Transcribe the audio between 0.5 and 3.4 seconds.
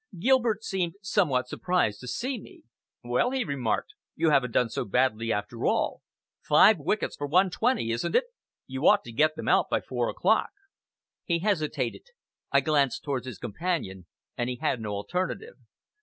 seemed somewhat surprised to see me! "Well,"